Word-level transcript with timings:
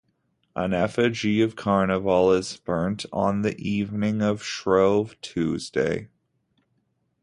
An 0.55 0.73
effigy 0.73 1.43
of 1.43 1.55
Carnival 1.55 2.33
is 2.33 2.57
burnt 2.57 3.05
on 3.13 3.43
the 3.43 3.55
evening 3.59 4.23
of 4.23 4.41
Shrove 4.41 5.15
Tuesday. 5.21 6.09